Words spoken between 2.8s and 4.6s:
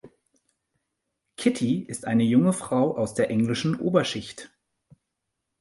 aus der englischen Oberschicht.